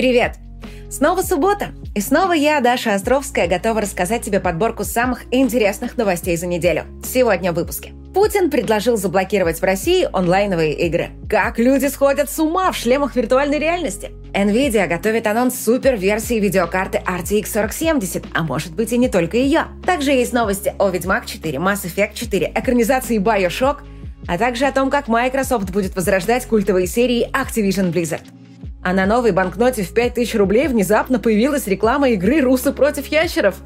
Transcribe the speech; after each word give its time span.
Привет! 0.00 0.36
Снова 0.88 1.20
суббота, 1.20 1.72
и 1.94 2.00
снова 2.00 2.32
я, 2.32 2.62
Даша 2.62 2.94
Островская, 2.94 3.46
готова 3.46 3.82
рассказать 3.82 4.22
тебе 4.22 4.40
подборку 4.40 4.82
самых 4.82 5.24
интересных 5.30 5.98
новостей 5.98 6.38
за 6.38 6.46
неделю. 6.46 6.84
Сегодня 7.04 7.52
в 7.52 7.56
выпуске. 7.56 7.92
Путин 8.14 8.48
предложил 8.48 8.96
заблокировать 8.96 9.60
в 9.60 9.62
России 9.62 10.08
онлайновые 10.10 10.72
игры. 10.72 11.10
Как 11.28 11.58
люди 11.58 11.84
сходят 11.88 12.30
с 12.30 12.38
ума 12.38 12.72
в 12.72 12.78
шлемах 12.78 13.14
виртуальной 13.14 13.58
реальности? 13.58 14.10
Nvidia 14.32 14.86
готовит 14.86 15.26
анонс 15.26 15.62
супер-версии 15.62 16.40
видеокарты 16.40 17.02
RTX 17.06 17.52
4070, 17.52 18.24
а 18.32 18.42
может 18.42 18.74
быть 18.74 18.94
и 18.94 18.96
не 18.96 19.10
только 19.10 19.36
ее. 19.36 19.64
Также 19.84 20.12
есть 20.12 20.32
новости 20.32 20.72
о 20.78 20.88
Ведьмак 20.88 21.26
4, 21.26 21.58
Mass 21.58 21.84
Effect 21.84 22.14
4, 22.14 22.52
экранизации 22.54 23.18
Bioshock, 23.18 23.80
а 24.26 24.38
также 24.38 24.64
о 24.64 24.72
том, 24.72 24.88
как 24.88 25.08
Microsoft 25.08 25.68
будет 25.68 25.94
возрождать 25.94 26.46
культовые 26.46 26.86
серии 26.86 27.28
Activision 27.32 27.92
Blizzard. 27.92 28.22
А 28.82 28.92
на 28.92 29.06
новой 29.06 29.32
банкноте 29.32 29.82
в 29.82 29.92
5000 29.92 30.34
рублей 30.36 30.68
внезапно 30.68 31.18
появилась 31.18 31.66
реклама 31.66 32.10
игры 32.10 32.40
«Русы 32.40 32.72
против 32.72 33.06
ящеров», 33.08 33.56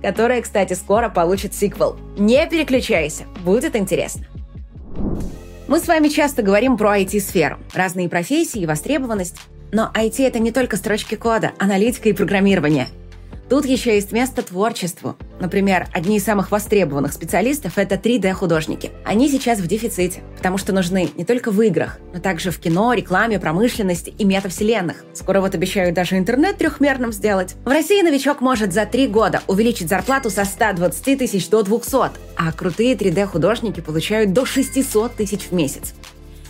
которая, 0.00 0.40
кстати, 0.42 0.72
скоро 0.72 1.08
получит 1.08 1.54
сиквел. 1.54 1.96
Не 2.16 2.46
переключайся, 2.46 3.24
будет 3.44 3.76
интересно. 3.76 4.26
Мы 5.68 5.78
с 5.78 5.86
вами 5.86 6.08
часто 6.08 6.42
говорим 6.42 6.76
про 6.76 6.98
IT-сферу, 6.98 7.58
разные 7.74 8.08
профессии 8.08 8.62
и 8.62 8.66
востребованность. 8.66 9.36
Но 9.72 9.90
IT— 9.94 10.16
это 10.26 10.38
не 10.38 10.52
только 10.52 10.76
строчки 10.76 11.14
кода, 11.14 11.52
аналитика 11.58 12.08
и 12.08 12.12
программирование— 12.12 12.88
Тут 13.52 13.66
еще 13.66 13.96
есть 13.96 14.12
место 14.12 14.40
творчеству. 14.40 15.14
Например, 15.38 15.86
одни 15.92 16.16
из 16.16 16.24
самых 16.24 16.50
востребованных 16.50 17.12
специалистов– 17.12 17.74
это 17.76 17.96
3D-художники. 17.96 18.92
Они 19.04 19.28
сейчас 19.28 19.58
в 19.58 19.66
дефиците, 19.66 20.22
потому 20.38 20.56
что 20.56 20.72
нужны 20.72 21.10
не 21.18 21.26
только 21.26 21.50
в 21.50 21.60
играх, 21.60 21.98
но 22.14 22.18
также 22.18 22.50
в 22.50 22.58
кино, 22.58 22.94
рекламе, 22.94 23.38
промышленности 23.38 24.14
и 24.16 24.24
метавселенных. 24.24 25.04
Скоро 25.12 25.42
вот 25.42 25.54
обещают 25.54 25.94
даже 25.94 26.16
интернет 26.16 26.56
трехмерным 26.56 27.12
сделать. 27.12 27.56
В 27.66 27.68
России 27.68 28.00
новичок 28.00 28.40
может 28.40 28.72
за 28.72 28.86
три 28.86 29.06
года 29.06 29.42
увеличить 29.46 29.90
зарплату 29.90 30.30
со 30.30 30.46
120 30.46 31.18
тысяч 31.18 31.46
до 31.50 31.62
200, 31.62 31.96
а 32.36 32.52
крутые 32.56 32.94
3D-художники 32.94 33.80
получают 33.80 34.32
до 34.32 34.46
600 34.46 35.14
тысяч 35.16 35.48
в 35.50 35.52
месяц. 35.52 35.92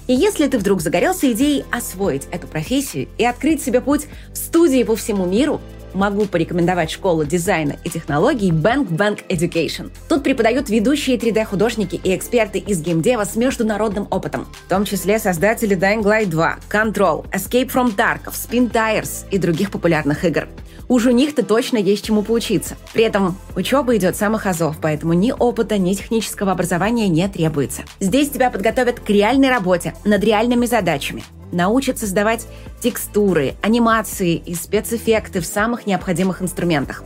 И 0.08 0.14
если 0.14 0.48
ты 0.48 0.58
вдруг 0.58 0.80
загорелся 0.80 1.30
идеей 1.32 1.64
освоить 1.70 2.26
эту 2.32 2.46
профессию 2.46 3.08
и 3.18 3.24
открыть 3.24 3.62
себе 3.62 3.80
путь 3.80 4.06
в 4.32 4.36
студии 4.36 4.82
по 4.82 4.96
всему 4.96 5.26
миру, 5.26 5.60
могу 5.94 6.26
порекомендовать 6.26 6.90
школу 6.90 7.24
дизайна 7.24 7.76
и 7.84 7.90
технологий 7.90 8.50
Bank 8.50 8.88
Bank 8.88 9.20
Education. 9.28 9.90
Тут 10.08 10.22
преподают 10.22 10.68
ведущие 10.68 11.16
3D-художники 11.16 12.00
и 12.02 12.14
эксперты 12.14 12.58
из 12.58 12.80
геймдева 12.80 13.24
с 13.24 13.36
международным 13.36 14.06
опытом, 14.10 14.46
в 14.66 14.68
том 14.68 14.84
числе 14.84 15.18
создатели 15.18 15.76
Dying 15.76 16.02
Light 16.02 16.26
2, 16.26 16.58
Control, 16.70 17.26
Escape 17.30 17.70
from 17.70 17.94
Tarkov, 17.96 18.32
Spin 18.32 18.70
Tires 18.70 19.24
и 19.30 19.38
других 19.38 19.70
популярных 19.70 20.24
игр. 20.24 20.48
Уж 20.88 21.06
у 21.06 21.10
них-то 21.10 21.44
точно 21.44 21.78
есть 21.78 22.04
чему 22.04 22.22
поучиться. 22.22 22.76
При 22.92 23.04
этом 23.04 23.38
учеба 23.56 23.96
идет 23.96 24.16
самых 24.16 24.46
азов, 24.46 24.76
поэтому 24.80 25.12
ни 25.14 25.32
опыта, 25.32 25.78
ни 25.78 25.94
технического 25.94 26.52
образования 26.52 27.08
не 27.08 27.26
требуется. 27.28 27.82
Здесь 28.00 28.30
тебя 28.30 28.50
подготовят 28.50 29.00
к 29.00 29.08
реальной 29.08 29.48
работе 29.48 29.94
над 30.04 30.22
реальными 30.22 30.66
задачами 30.66 31.24
научат 31.52 31.98
создавать 31.98 32.46
текстуры, 32.80 33.54
анимации 33.62 34.34
и 34.34 34.54
спецэффекты 34.54 35.40
в 35.40 35.46
самых 35.46 35.86
необходимых 35.86 36.42
инструментах. 36.42 37.04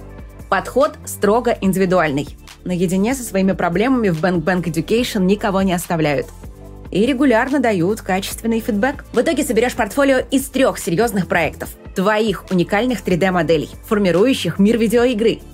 Подход 0.48 0.94
строго 1.04 1.56
индивидуальный. 1.60 2.28
Наедине 2.64 3.14
со 3.14 3.22
своими 3.22 3.52
проблемами 3.52 4.08
в 4.08 4.22
Bank 4.22 4.42
Bank 4.42 4.64
Education 4.64 5.24
никого 5.24 5.62
не 5.62 5.72
оставляют. 5.72 6.26
И 6.90 7.04
регулярно 7.04 7.58
дают 7.58 8.00
качественный 8.00 8.60
фидбэк. 8.60 9.04
В 9.12 9.20
итоге 9.20 9.42
соберешь 9.42 9.74
портфолио 9.74 10.18
из 10.30 10.46
трех 10.48 10.78
серьезных 10.78 11.26
проектов. 11.26 11.70
Твоих 11.96 12.44
уникальных 12.50 13.02
3D-моделей, 13.04 13.70
формирующих 13.86 14.58
мир 14.58 14.78
видеоигры– 14.78 15.40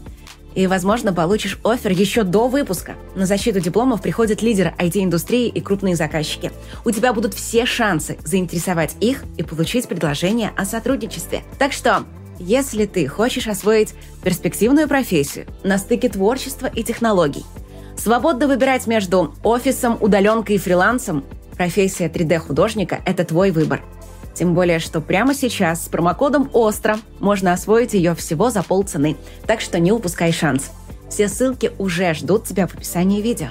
и, 0.54 0.66
возможно, 0.66 1.12
получишь 1.12 1.58
офер 1.64 1.92
еще 1.92 2.22
до 2.22 2.48
выпуска. 2.48 2.94
На 3.14 3.26
защиту 3.26 3.60
дипломов 3.60 4.02
приходят 4.02 4.42
лидеры 4.42 4.74
IT-индустрии 4.78 5.48
и 5.48 5.60
крупные 5.60 5.96
заказчики. 5.96 6.52
У 6.84 6.90
тебя 6.90 7.12
будут 7.12 7.34
все 7.34 7.66
шансы 7.66 8.18
заинтересовать 8.24 8.96
их 9.00 9.24
и 9.36 9.42
получить 9.42 9.88
предложение 9.88 10.52
о 10.56 10.64
сотрудничестве. 10.64 11.42
Так 11.58 11.72
что, 11.72 12.04
если 12.38 12.86
ты 12.86 13.06
хочешь 13.06 13.48
освоить 13.48 13.94
перспективную 14.22 14.88
профессию 14.88 15.46
на 15.64 15.78
стыке 15.78 16.08
творчества 16.08 16.66
и 16.66 16.82
технологий, 16.82 17.44
свободно 17.96 18.46
выбирать 18.46 18.86
между 18.86 19.34
офисом, 19.42 19.96
удаленкой 20.00 20.56
и 20.56 20.58
фрилансом, 20.58 21.24
профессия 21.56 22.08
3D-художника– 22.08 23.00
это 23.06 23.24
твой 23.24 23.50
выбор– 23.50 23.82
тем 24.34 24.54
более, 24.54 24.78
что 24.78 25.00
прямо 25.00 25.34
сейчас 25.34 25.84
с 25.84 25.88
промокодом 25.88 26.50
«ОСТРО» 26.52 26.98
можно 27.20 27.52
освоить 27.52 27.94
ее 27.94 28.14
всего 28.14 28.50
за 28.50 28.62
полцены. 28.62 29.16
Так 29.46 29.60
что 29.60 29.78
не 29.78 29.92
упускай 29.92 30.32
шанс. 30.32 30.70
Все 31.08 31.28
ссылки 31.28 31.72
уже 31.78 32.14
ждут 32.14 32.44
тебя 32.44 32.66
в 32.66 32.74
описании 32.74 33.20
видео. 33.20 33.48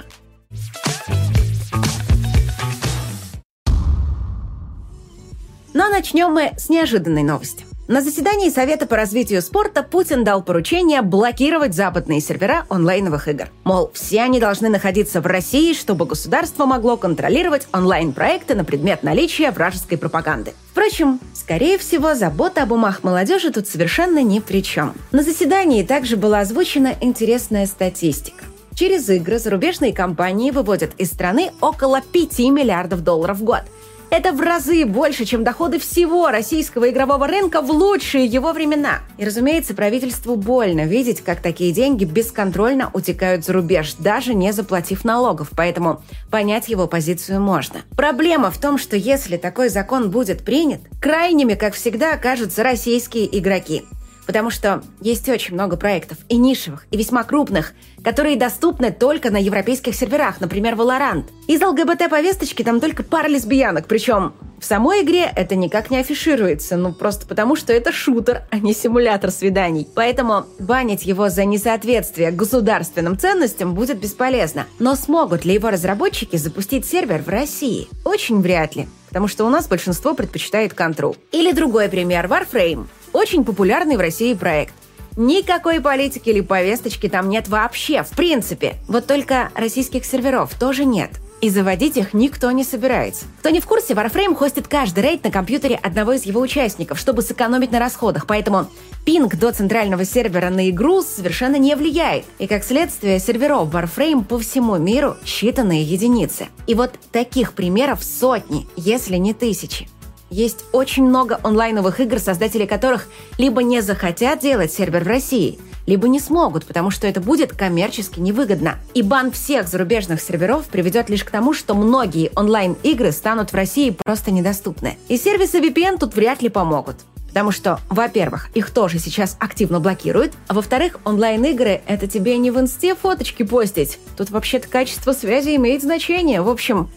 Но 5.74 5.88
начнем 5.88 6.32
мы 6.32 6.52
с 6.58 6.68
неожиданной 6.68 7.22
новости. 7.22 7.64
На 7.88 8.00
заседании 8.00 8.48
Совета 8.48 8.86
по 8.86 8.94
развитию 8.94 9.42
спорта 9.42 9.82
Путин 9.82 10.22
дал 10.22 10.40
поручение 10.40 11.02
блокировать 11.02 11.74
западные 11.74 12.20
сервера 12.20 12.64
онлайновых 12.68 13.26
игр. 13.26 13.48
Мол, 13.64 13.90
все 13.92 14.22
они 14.22 14.38
должны 14.38 14.68
находиться 14.68 15.20
в 15.20 15.26
России, 15.26 15.72
чтобы 15.72 16.06
государство 16.06 16.64
могло 16.64 16.96
контролировать 16.96 17.66
онлайн-проекты 17.72 18.54
на 18.54 18.64
предмет 18.64 19.02
наличия 19.02 19.50
вражеской 19.50 19.98
пропаганды. 19.98 20.52
Впрочем, 20.70 21.18
скорее 21.34 21.76
всего, 21.76 22.14
забота 22.14 22.62
об 22.62 22.70
умах 22.70 23.02
молодежи 23.02 23.50
тут 23.50 23.66
совершенно 23.66 24.22
ни 24.22 24.38
при 24.38 24.62
чем. 24.62 24.94
На 25.10 25.24
заседании 25.24 25.82
также 25.82 26.16
была 26.16 26.38
озвучена 26.40 26.94
интересная 27.00 27.66
статистика. 27.66 28.44
Через 28.76 29.10
игры 29.10 29.40
зарубежные 29.40 29.92
компании 29.92 30.52
выводят 30.52 30.92
из 30.98 31.08
страны 31.08 31.50
около 31.60 32.00
5 32.00 32.38
миллиардов 32.38 33.02
долларов 33.02 33.38
в 33.38 33.42
год– 33.42 33.62
это 34.12 34.34
в 34.34 34.42
разы 34.42 34.84
больше, 34.84 35.24
чем 35.24 35.42
доходы 35.42 35.78
всего 35.78 36.28
российского 36.28 36.90
игрового 36.90 37.26
рынка 37.26 37.62
в 37.62 37.70
лучшие 37.70 38.26
его 38.26 38.52
времена. 38.52 38.98
И, 39.16 39.24
разумеется, 39.24 39.72
правительству 39.72 40.36
больно 40.36 40.84
видеть, 40.84 41.22
как 41.22 41.40
такие 41.40 41.72
деньги 41.72 42.04
бесконтрольно 42.04 42.90
утекают 42.92 43.42
за 43.46 43.54
рубеж, 43.54 43.94
даже 43.94 44.34
не 44.34 44.52
заплатив 44.52 45.06
налогов, 45.06 45.48
поэтому 45.56 46.02
понять 46.30 46.68
его 46.68 46.86
позицию 46.86 47.40
можно. 47.40 47.80
Проблема 47.96 48.50
в 48.50 48.58
том, 48.58 48.76
что 48.76 48.96
если 48.96 49.38
такой 49.38 49.70
закон 49.70 50.10
будет 50.10 50.44
принят, 50.44 50.82
крайними, 51.00 51.54
как 51.54 51.72
всегда, 51.72 52.12
окажутся 52.12 52.62
российские 52.62 53.38
игроки 53.38 53.82
потому 54.26 54.50
что 54.50 54.82
есть 55.00 55.28
очень 55.28 55.54
много 55.54 55.76
проектов, 55.76 56.18
и 56.28 56.36
нишевых, 56.36 56.86
и 56.90 56.96
весьма 56.96 57.24
крупных, 57.24 57.72
которые 58.02 58.36
доступны 58.36 58.90
только 58.90 59.30
на 59.30 59.36
европейских 59.36 59.94
серверах, 59.94 60.40
например, 60.40 60.74
Valorant. 60.74 61.24
Из 61.48 61.60
ЛГБТ-повесточки 61.60 62.62
там 62.62 62.80
только 62.80 63.02
пара 63.02 63.28
лесбиянок, 63.28 63.86
причем 63.86 64.32
в 64.62 64.64
самой 64.64 65.02
игре 65.02 65.30
это 65.34 65.56
никак 65.56 65.90
не 65.90 65.98
афишируется, 65.98 66.76
ну 66.76 66.92
просто 66.92 67.26
потому, 67.26 67.56
что 67.56 67.72
это 67.72 67.90
шутер, 67.90 68.42
а 68.50 68.58
не 68.58 68.74
симулятор 68.74 69.32
свиданий. 69.32 69.88
Поэтому 69.92 70.46
банить 70.60 71.04
его 71.04 71.28
за 71.30 71.44
несоответствие 71.44 72.30
государственным 72.30 73.18
ценностям 73.18 73.74
будет 73.74 73.98
бесполезно. 73.98 74.66
Но 74.78 74.94
смогут 74.94 75.44
ли 75.44 75.54
его 75.54 75.70
разработчики 75.70 76.36
запустить 76.36 76.86
сервер 76.86 77.22
в 77.22 77.28
России? 77.28 77.88
Очень 78.04 78.40
вряд 78.40 78.76
ли, 78.76 78.88
потому 79.08 79.26
что 79.26 79.44
у 79.44 79.48
нас 79.48 79.66
большинство 79.66 80.14
предпочитает 80.14 80.74
Control. 80.74 81.16
Или 81.32 81.50
другой 81.50 81.88
пример, 81.88 82.26
Warframe. 82.26 82.86
Очень 83.12 83.44
популярный 83.44 83.96
в 83.96 84.00
России 84.00 84.34
проект. 84.34 84.74
Никакой 85.16 85.80
политики 85.80 86.30
или 86.30 86.40
повесточки 86.40 87.08
там 87.08 87.28
нет 87.28 87.48
вообще, 87.48 88.02
в 88.02 88.10
принципе. 88.10 88.76
Вот 88.88 89.06
только 89.06 89.50
российских 89.54 90.06
серверов 90.06 90.54
тоже 90.58 90.86
нет. 90.86 91.10
И 91.42 91.50
заводить 91.50 91.96
их 91.96 92.14
никто 92.14 92.50
не 92.52 92.62
собирается. 92.62 93.24
Кто 93.40 93.50
не 93.50 93.60
в 93.60 93.66
курсе, 93.66 93.94
Warframe 93.94 94.36
хостит 94.36 94.68
каждый 94.68 95.02
рейд 95.02 95.24
на 95.24 95.32
компьютере 95.32 95.74
одного 95.74 96.12
из 96.12 96.24
его 96.24 96.40
участников, 96.40 97.00
чтобы 97.00 97.20
сэкономить 97.20 97.72
на 97.72 97.80
расходах, 97.80 98.28
поэтому 98.28 98.68
пинг 99.04 99.34
до 99.34 99.50
центрального 99.50 100.04
сервера 100.04 100.50
на 100.50 100.70
игру 100.70 101.02
совершенно 101.02 101.56
не 101.56 101.74
влияет. 101.74 102.24
И 102.38 102.46
как 102.46 102.62
следствие, 102.62 103.18
серверов 103.18 103.74
Warframe 103.74 104.24
по 104.24 104.38
всему 104.38 104.78
миру 104.78 105.16
считанные 105.24 105.82
единицы. 105.82 106.46
И 106.68 106.74
вот 106.74 106.92
таких 107.10 107.54
примеров 107.54 108.04
сотни, 108.04 108.68
если 108.76 109.16
не 109.16 109.34
тысячи. 109.34 109.88
Есть 110.32 110.64
очень 110.72 111.04
много 111.04 111.38
онлайновых 111.42 112.00
игр, 112.00 112.18
создатели 112.18 112.64
которых 112.64 113.06
либо 113.36 113.62
не 113.62 113.82
захотят 113.82 114.40
делать 114.40 114.72
сервер 114.72 115.04
в 115.04 115.06
России, 115.06 115.58
либо 115.86 116.08
не 116.08 116.20
смогут, 116.20 116.64
потому 116.64 116.90
что 116.90 117.06
это 117.06 117.20
будет 117.20 117.52
коммерчески 117.52 118.18
невыгодно. 118.18 118.76
И 118.94 119.02
бан 119.02 119.30
всех 119.30 119.68
зарубежных 119.68 120.22
серверов 120.22 120.68
приведет 120.68 121.10
лишь 121.10 121.22
к 121.22 121.30
тому, 121.30 121.52
что 121.52 121.74
многие 121.74 122.30
онлайн-игры 122.34 123.12
станут 123.12 123.52
в 123.52 123.54
России 123.54 123.90
просто 123.90 124.30
недоступны. 124.30 124.96
И 125.08 125.18
сервисы 125.18 125.60
VPN 125.60 125.98
тут 125.98 126.14
вряд 126.14 126.40
ли 126.40 126.48
помогут. 126.48 126.96
Потому 127.28 127.50
что, 127.50 127.78
во-первых, 127.90 128.48
их 128.54 128.70
тоже 128.70 128.98
сейчас 128.98 129.36
активно 129.38 129.80
блокируют, 129.80 130.32
а 130.48 130.54
во-вторых, 130.54 130.98
онлайн-игры— 131.04 131.82
это 131.86 132.06
тебе 132.06 132.38
не 132.38 132.50
в 132.50 132.58
инсте 132.58 132.94
фоточки 132.94 133.42
постить. 133.42 133.98
Тут 134.16 134.30
вообще-то 134.30 134.66
качество 134.66 135.12
связи 135.12 135.56
имеет 135.56 135.82
значение. 135.82 136.40
В 136.40 136.48
общем, 136.48 136.88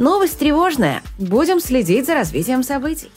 Новость 0.00 0.38
тревожная. 0.38 1.02
Будем 1.18 1.60
следить 1.60 2.06
за 2.06 2.14
развитием 2.14 2.62
событий. 2.62 3.12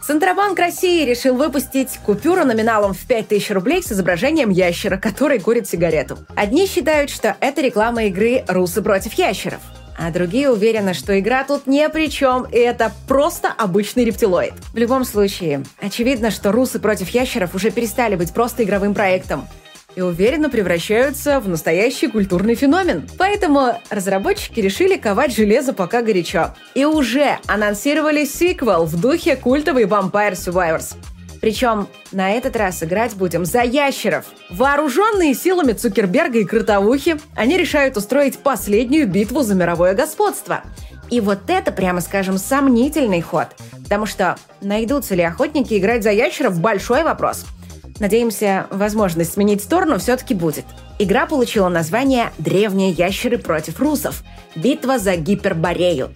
Центробанк 0.00 0.56
России 0.56 1.04
решил 1.04 1.34
выпустить 1.34 1.98
купюру 2.06 2.44
номиналом 2.44 2.94
в 2.94 3.04
5000 3.04 3.50
рублей 3.50 3.82
с 3.82 3.90
изображением 3.90 4.50
ящера, 4.50 4.96
который 4.96 5.40
курит 5.40 5.66
сигарету. 5.66 6.18
Одни 6.36 6.68
считают, 6.68 7.10
что 7.10 7.36
это 7.40 7.62
реклама 7.62 8.04
игры 8.04 8.44
«Русы 8.46 8.80
против 8.80 9.14
ящеров». 9.14 9.58
А 9.98 10.12
другие 10.12 10.50
уверены, 10.50 10.94
что 10.94 11.18
игра 11.18 11.42
тут 11.42 11.66
ни 11.66 11.84
при 11.88 12.08
чем, 12.08 12.44
и 12.44 12.58
это 12.58 12.92
просто 13.08 13.48
обычный 13.48 14.04
рептилоид. 14.04 14.54
В 14.72 14.76
любом 14.76 15.04
случае, 15.04 15.64
очевидно, 15.80 16.30
что 16.30 16.52
«Русы 16.52 16.78
против 16.78 17.08
ящеров» 17.08 17.56
уже 17.56 17.72
перестали 17.72 18.14
быть 18.14 18.32
просто 18.32 18.62
игровым 18.62 18.94
проектом 18.94 19.48
и 19.94 20.00
уверенно 20.00 20.48
превращаются 20.48 21.40
в 21.40 21.48
настоящий 21.48 22.08
культурный 22.08 22.54
феномен. 22.54 23.08
Поэтому 23.18 23.80
разработчики 23.90 24.60
решили 24.60 24.96
ковать 24.96 25.34
железо 25.34 25.72
пока 25.72 26.02
горячо. 26.02 26.54
И 26.74 26.84
уже 26.84 27.38
анонсировали 27.46 28.24
сиквел 28.24 28.84
в 28.84 29.00
духе 29.00 29.36
культовой 29.36 29.84
Vampire 29.84 30.32
Survivors. 30.32 30.94
Причем 31.40 31.88
на 32.12 32.30
этот 32.30 32.54
раз 32.54 32.84
играть 32.84 33.14
будем 33.14 33.44
за 33.44 33.62
ящеров. 33.62 34.26
Вооруженные 34.48 35.34
силами 35.34 35.72
Цукерберга 35.72 36.38
и 36.38 36.44
Кротовухи, 36.44 37.16
они 37.34 37.56
решают 37.56 37.96
устроить 37.96 38.38
последнюю 38.38 39.08
битву 39.08 39.42
за 39.42 39.56
мировое 39.56 39.94
господство. 39.94 40.62
И 41.10 41.20
вот 41.20 41.40
это, 41.48 41.72
прямо 41.72 42.00
скажем, 42.00 42.38
сомнительный 42.38 43.20
ход. 43.20 43.48
Потому 43.82 44.06
что 44.06 44.36
найдутся 44.60 45.16
ли 45.16 45.22
охотники 45.22 45.76
играть 45.76 46.04
за 46.04 46.10
ящеров– 46.10 46.60
большой 46.60 47.02
вопрос– 47.02 47.44
Надеемся, 48.02 48.66
возможность 48.70 49.34
сменить 49.34 49.62
сторону 49.62 49.96
все-таки 50.00 50.34
будет. 50.34 50.64
Игра 50.98 51.24
получила 51.24 51.68
название 51.68 52.32
«Древние 52.36 52.90
ящеры 52.90 53.38
против 53.38 53.78
русов. 53.78 54.24
Битва 54.56 54.98
за 54.98 55.14
Гиперборею». 55.14 56.10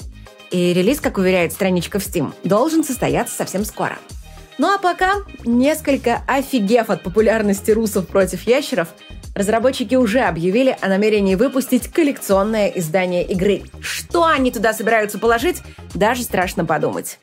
И 0.50 0.72
релиз, 0.72 0.98
как 0.98 1.16
уверяет 1.16 1.52
страничка 1.52 2.00
в 2.00 2.02
Steam, 2.02 2.34
должен 2.42 2.82
состояться 2.82 3.36
совсем 3.36 3.64
скоро. 3.64 3.98
Ну 4.58 4.74
а 4.74 4.78
пока, 4.78 5.12
несколько 5.44 6.22
офигев 6.26 6.90
от 6.90 7.04
популярности 7.04 7.70
русов 7.70 8.08
против 8.08 8.42
ящеров, 8.48 8.88
разработчики 9.36 9.94
уже 9.94 10.22
объявили 10.22 10.76
о 10.80 10.88
намерении 10.88 11.36
выпустить 11.36 11.86
коллекционное 11.86 12.66
издание 12.66 13.24
игры. 13.24 13.62
Что 13.78 14.24
они 14.24 14.50
туда 14.50 14.72
собираются 14.72 15.20
положить, 15.20 15.62
даже 15.94 16.24
страшно 16.24 16.64
подумать. 16.64 17.20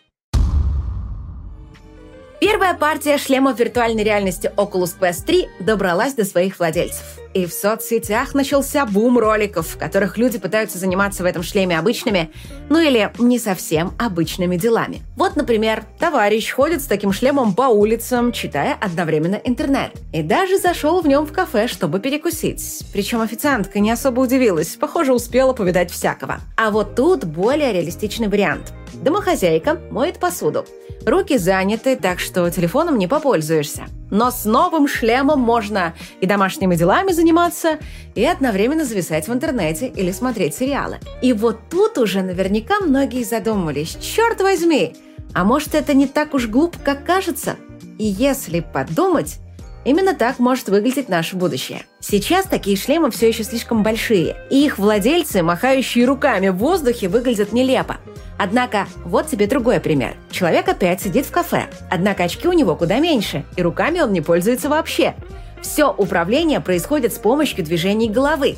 Первая 2.45 2.73
партия 2.73 3.17
шлемов 3.17 3.57
виртуальной 3.57 4.03
реальности 4.03 4.51
Oculus 4.57 4.99
Quest 4.99 5.23
3 5.25 5.47
добралась 5.61 6.13
до 6.13 6.25
своих 6.25 6.59
владельцев. 6.59 7.22
И 7.33 7.47
в 7.47 7.53
соцсетях 7.53 8.35
начался 8.35 8.85
бум 8.85 9.17
роликов, 9.17 9.67
в 9.67 9.77
которых 9.77 10.17
люди 10.17 10.37
пытаются 10.37 10.77
заниматься 10.77 11.23
в 11.23 11.25
этом 11.25 11.41
шлеме 11.41 11.79
обычными, 11.79 12.31
ну 12.69 12.79
или 12.79 13.11
не 13.17 13.39
совсем 13.39 13.93
обычными 13.97 14.55
делами. 14.55 15.01
Вот, 15.17 15.35
например, 15.35 15.83
товарищ 15.99 16.51
ходит 16.51 16.81
с 16.81 16.85
таким 16.85 17.11
шлемом 17.11 17.55
по 17.55 17.63
улицам, 17.63 18.31
читая 18.31 18.77
одновременно 18.79 19.39
интернет. 19.43 19.91
И 20.11 20.21
даже 20.21 20.59
зашел 20.59 21.01
в 21.01 21.07
нем 21.07 21.25
в 21.25 21.33
кафе, 21.33 21.67
чтобы 21.67 21.99
перекусить. 21.99 22.83
Причем 22.93 23.21
официантка 23.21 23.79
не 23.79 23.89
особо 23.89 24.21
удивилась, 24.21 24.75
похоже, 24.75 25.13
успела 25.13 25.53
повидать 25.53 25.91
всякого. 25.91 26.39
А 26.55 26.69
вот 26.69 26.95
тут 26.95 27.25
более 27.25 27.73
реалистичный 27.73 28.27
вариант. 28.27 28.73
Домохозяйка 28.93 29.79
моет 29.89 30.19
посуду. 30.19 30.65
Руки 31.05 31.37
заняты, 31.37 31.95
так 31.95 32.19
что 32.19 32.49
телефоном 32.49 32.97
не 32.97 33.07
попользуешься. 33.07 33.87
Но 34.11 34.31
с 34.31 34.45
новым 34.45 34.87
шлемом 34.87 35.39
можно 35.39 35.93
и 36.21 36.25
домашними 36.25 36.75
делами 36.75 37.11
заниматься, 37.11 37.79
и 38.15 38.23
одновременно 38.23 38.85
зависать 38.85 39.27
в 39.27 39.33
интернете 39.33 39.87
или 39.87 40.11
смотреть 40.11 40.55
сериалы. 40.55 40.99
И 41.21 41.33
вот 41.33 41.59
тут 41.69 41.97
уже 41.97 42.21
наверняка 42.21 42.79
многие 42.79 43.23
задумывались, 43.23 43.97
черт 43.99 44.41
возьми, 44.41 44.95
а 45.33 45.43
может 45.43 45.73
это 45.73 45.93
не 45.93 46.07
так 46.07 46.33
уж 46.33 46.47
глупо, 46.47 46.77
как 46.83 47.05
кажется? 47.05 47.55
И 47.97 48.05
если 48.05 48.59
подумать, 48.59 49.39
Именно 49.85 50.13
так 50.13 50.39
может 50.39 50.69
выглядеть 50.69 51.09
наше 51.09 51.35
будущее. 51.35 51.85
Сейчас 51.99 52.45
такие 52.45 52.77
шлемы 52.77 53.11
все 53.11 53.27
еще 53.27 53.43
слишком 53.43 53.83
большие, 53.83 54.37
и 54.49 54.65
их 54.65 54.77
владельцы, 54.77 55.43
махающие 55.43 56.05
руками 56.05 56.49
в 56.49 56.55
воздухе, 56.55 57.09
выглядят 57.09 57.51
нелепо. 57.51 57.97
Однако, 58.37 58.87
вот 59.05 59.27
тебе 59.27 59.47
другой 59.47 59.79
пример. 59.79 60.15
Человек 60.31 60.67
опять 60.67 61.01
сидит 61.01 61.25
в 61.25 61.31
кафе, 61.31 61.67
однако 61.89 62.23
очки 62.23 62.47
у 62.47 62.53
него 62.53 62.75
куда 62.75 62.99
меньше, 62.99 63.45
и 63.55 63.61
руками 63.61 63.99
он 64.01 64.11
не 64.11 64.21
пользуется 64.21 64.69
вообще. 64.69 65.15
Все 65.61 65.91
управление 65.91 66.59
происходит 66.59 67.13
с 67.13 67.17
помощью 67.17 67.63
движений 67.63 68.09
головы. 68.09 68.57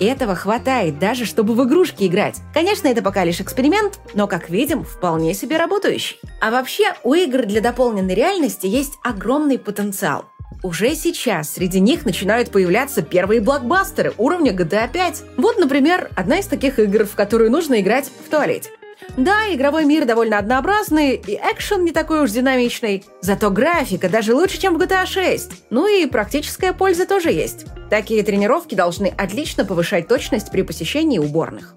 И 0.00 0.06
этого 0.06 0.34
хватает 0.34 0.98
даже, 0.98 1.26
чтобы 1.26 1.54
в 1.54 1.64
игрушки 1.64 2.06
играть. 2.06 2.36
Конечно, 2.54 2.88
это 2.88 3.02
пока 3.02 3.24
лишь 3.24 3.40
эксперимент, 3.40 3.98
но, 4.14 4.26
как 4.26 4.48
видим, 4.48 4.84
вполне 4.84 5.34
себе 5.34 5.58
работающий. 5.58 6.18
А 6.40 6.50
вообще, 6.50 6.94
у 7.02 7.14
игр 7.14 7.44
для 7.44 7.60
дополненной 7.60 8.14
реальности 8.14 8.66
есть 8.66 8.94
огромный 9.02 9.58
потенциал– 9.58 10.26
уже 10.62 10.94
сейчас 10.94 11.50
среди 11.50 11.80
них 11.80 12.04
начинают 12.04 12.50
появляться 12.50 13.02
первые 13.02 13.40
блокбастеры 13.40 14.14
уровня 14.16 14.52
GTA 14.52 14.90
5. 14.90 15.22
Вот, 15.36 15.58
например, 15.58 16.10
одна 16.16 16.38
из 16.38 16.46
таких 16.46 16.78
игр, 16.78 17.04
в 17.04 17.14
которую 17.14 17.50
нужно 17.50 17.80
играть 17.80 18.10
в 18.26 18.30
туалете. 18.30 18.70
Да, 19.16 19.52
игровой 19.54 19.84
мир 19.84 20.04
довольно 20.04 20.38
однообразный, 20.38 21.14
и 21.16 21.34
экшен 21.34 21.84
не 21.84 21.92
такой 21.92 22.22
уж 22.22 22.30
динамичный. 22.30 23.04
Зато 23.20 23.50
графика 23.50 24.08
даже 24.08 24.34
лучше, 24.34 24.60
чем 24.60 24.78
в 24.78 24.82
GTA 24.82 25.06
6. 25.06 25.50
Ну 25.70 25.86
и 25.86 26.06
практическая 26.06 26.72
польза 26.72 27.06
тоже 27.06 27.30
есть. 27.30 27.66
Такие 27.90 28.22
тренировки 28.22 28.74
должны 28.74 29.06
отлично 29.06 29.64
повышать 29.64 30.08
точность 30.08 30.50
при 30.50 30.62
посещении 30.62 31.18
уборных. 31.18 31.74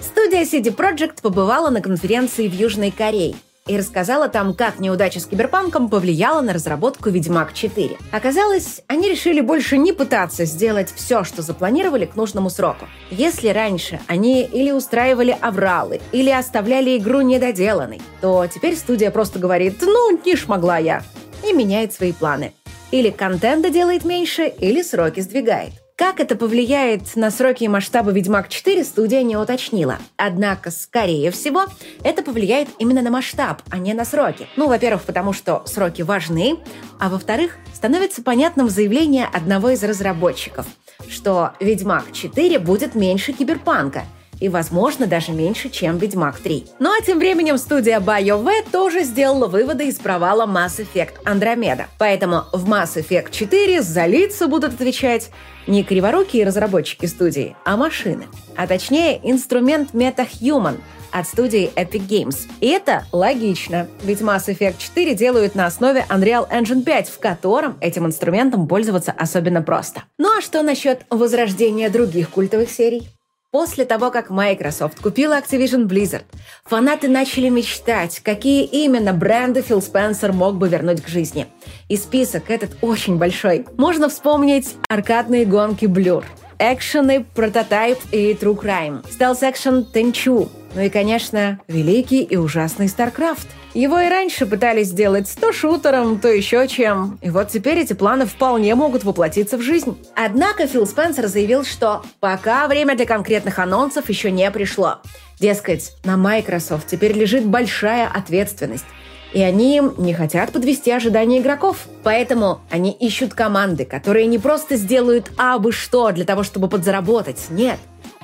Студия 0.00 0.42
CD 0.42 0.74
Projekt 0.74 1.22
побывала 1.22 1.70
на 1.70 1.80
конференции 1.80 2.48
в 2.48 2.54
Южной 2.54 2.90
Корее 2.90 3.36
и 3.70 3.78
рассказала 3.78 4.28
там, 4.28 4.52
как 4.52 4.80
неудача 4.80 5.20
с 5.20 5.26
Киберпанком 5.26 5.88
повлияла 5.88 6.40
на 6.40 6.52
разработку 6.52 7.08
«Ведьмак 7.08 7.52
4». 7.52 7.96
Оказалось, 8.10 8.82
они 8.88 9.08
решили 9.08 9.40
больше 9.40 9.78
не 9.78 9.92
пытаться 9.92 10.44
сделать 10.44 10.92
все, 10.92 11.22
что 11.22 11.42
запланировали 11.42 12.04
к 12.04 12.16
нужному 12.16 12.50
сроку. 12.50 12.86
Если 13.10 13.48
раньше 13.48 14.00
они 14.08 14.42
или 14.42 14.72
устраивали 14.72 15.36
авралы, 15.40 16.00
или 16.10 16.30
оставляли 16.30 16.98
игру 16.98 17.20
недоделанной, 17.20 18.02
то 18.20 18.44
теперь 18.52 18.74
студия 18.74 19.12
просто 19.12 19.38
говорит 19.38 19.76
«ну, 19.82 20.18
не 20.24 20.36
могла 20.48 20.78
я» 20.78 21.04
и 21.48 21.52
меняет 21.52 21.92
свои 21.92 22.12
планы. 22.12 22.54
Или 22.90 23.10
контента 23.10 23.70
делает 23.70 24.04
меньше, 24.04 24.46
или 24.48 24.82
сроки 24.82 25.20
сдвигает. 25.20 25.79
Как 26.00 26.18
это 26.18 26.34
повлияет 26.34 27.14
на 27.14 27.30
сроки 27.30 27.64
и 27.64 27.68
масштабы 27.68 28.12
«Ведьмак 28.12 28.48
4» 28.48 28.84
студия 28.84 29.22
не 29.22 29.36
уточнила. 29.36 29.98
Однако, 30.16 30.70
скорее 30.70 31.30
всего, 31.30 31.66
это 32.02 32.22
повлияет 32.22 32.70
именно 32.78 33.02
на 33.02 33.10
масштаб, 33.10 33.60
а 33.68 33.76
не 33.76 33.92
на 33.92 34.06
сроки. 34.06 34.46
Ну, 34.56 34.66
во-первых, 34.66 35.02
потому 35.02 35.34
что 35.34 35.62
сроки 35.66 36.00
важны, 36.00 36.56
а 36.98 37.10
во-вторых, 37.10 37.58
становится 37.74 38.22
понятным 38.22 38.70
заявление 38.70 39.26
одного 39.30 39.68
из 39.68 39.84
разработчиков, 39.84 40.64
что 41.06 41.52
«Ведьмак 41.60 42.06
4» 42.12 42.58
будет 42.60 42.94
меньше 42.94 43.34
киберпанка– 43.34 44.04
и, 44.40 44.48
возможно, 44.48 45.06
даже 45.06 45.32
меньше, 45.32 45.68
чем 45.68 45.98
«Ведьмак 45.98 46.40
3». 46.40 46.70
Ну 46.78 46.90
а 46.90 47.04
тем 47.04 47.18
временем 47.18 47.58
студия 47.58 48.00
BioWare 48.00 48.70
тоже 48.72 49.04
сделала 49.04 49.46
выводы 49.46 49.86
из 49.86 49.98
провала 49.98 50.46
Mass 50.46 50.84
Effect 50.84 51.22
Andromeda. 51.24 51.84
Поэтому 51.98 52.44
в 52.52 52.68
Mass 52.68 52.96
Effect 52.96 53.30
4 53.30 53.82
за 53.82 54.06
лица 54.06 54.48
будут 54.48 54.74
отвечать 54.74 55.30
не 55.66 55.84
криворукие 55.84 56.46
разработчики 56.46 57.06
студии, 57.06 57.54
а 57.64 57.76
машины. 57.76 58.24
А 58.56 58.66
точнее, 58.66 59.20
инструмент 59.22 59.90
MetaHuman 59.92 60.78
от 61.12 61.26
студии 61.26 61.70
Epic 61.74 62.06
Games. 62.06 62.48
И 62.60 62.68
это 62.68 63.04
логично, 63.12 63.88
ведь 64.02 64.20
Mass 64.20 64.46
Effect 64.46 64.76
4 64.78 65.14
делают 65.14 65.54
на 65.54 65.66
основе 65.66 66.04
Unreal 66.08 66.48
Engine 66.50 66.82
5, 66.82 67.08
в 67.08 67.18
котором 67.18 67.76
этим 67.80 68.06
инструментом 68.06 68.68
пользоваться 68.68 69.12
особенно 69.12 69.62
просто. 69.62 70.04
Ну 70.18 70.36
а 70.36 70.40
что 70.40 70.62
насчет 70.62 71.00
возрождения 71.10 71.90
других 71.90 72.30
культовых 72.30 72.70
серий? 72.70 73.08
После 73.52 73.84
того, 73.84 74.12
как 74.12 74.30
Microsoft 74.30 75.00
купила 75.00 75.36
Activision 75.36 75.88
Blizzard, 75.88 76.22
фанаты 76.64 77.08
начали 77.08 77.48
мечтать, 77.48 78.20
какие 78.20 78.64
именно 78.64 79.12
бренды 79.12 79.60
Фил 79.60 79.82
Спенсер 79.82 80.32
мог 80.32 80.54
бы 80.54 80.68
вернуть 80.68 81.02
к 81.02 81.08
жизни. 81.08 81.48
И 81.88 81.96
список 81.96 82.48
этот 82.48 82.76
очень 82.80 83.16
большой. 83.16 83.66
Можно 83.76 84.08
вспомнить 84.08 84.76
аркадные 84.88 85.46
гонки 85.46 85.86
Blur, 85.86 86.22
экшены 86.60 87.26
Prototype 87.34 87.98
и 88.12 88.34
True 88.34 88.56
Crime, 88.56 89.04
стелс-экшен 89.10 89.84
Tenchu, 89.92 90.48
ну 90.74 90.82
и, 90.82 90.88
конечно, 90.88 91.60
великий 91.68 92.22
и 92.22 92.36
ужасный 92.36 92.86
StarCraft. 92.86 93.46
Его 93.74 93.98
и 94.00 94.08
раньше 94.08 94.46
пытались 94.46 94.88
сделать 94.88 95.32
то 95.40 95.52
шутером, 95.52 96.18
то 96.20 96.28
еще 96.28 96.66
чем. 96.68 97.18
И 97.22 97.30
вот 97.30 97.48
теперь 97.48 97.78
эти 97.78 97.92
планы 97.92 98.26
вполне 98.26 98.74
могут 98.74 99.04
воплотиться 99.04 99.56
в 99.56 99.62
жизнь. 99.62 99.96
Однако 100.14 100.66
Фил 100.66 100.86
Спенсер 100.86 101.26
заявил, 101.26 101.64
что 101.64 102.02
пока 102.20 102.66
время 102.68 102.96
для 102.96 103.06
конкретных 103.06 103.58
анонсов 103.58 104.08
еще 104.08 104.30
не 104.30 104.50
пришло. 104.50 104.98
Дескать, 105.38 105.92
на 106.04 106.16
Microsoft 106.16 106.86
теперь 106.86 107.12
лежит 107.12 107.46
большая 107.46 108.08
ответственность. 108.08 108.84
И 109.32 109.40
они 109.40 109.80
не 109.96 110.12
хотят 110.12 110.50
подвести 110.50 110.90
ожидания 110.90 111.38
игроков. 111.38 111.86
Поэтому 112.02 112.60
они 112.70 112.90
ищут 112.90 113.34
команды, 113.34 113.84
которые 113.84 114.26
не 114.26 114.38
просто 114.38 114.76
сделают 114.76 115.30
абы 115.36 115.72
что 115.72 116.10
для 116.10 116.24
того, 116.24 116.42
чтобы 116.42 116.68
подзаработать. 116.68 117.46
Нет. 117.50 117.78